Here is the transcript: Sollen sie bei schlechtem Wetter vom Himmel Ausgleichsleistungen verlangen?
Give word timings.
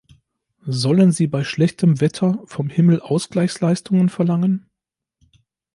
Sollen 0.65 1.11
sie 1.11 1.27
bei 1.27 1.43
schlechtem 1.43 2.01
Wetter 2.01 2.41
vom 2.47 2.69
Himmel 2.71 3.01
Ausgleichsleistungen 3.01 4.09
verlangen? 4.09 4.65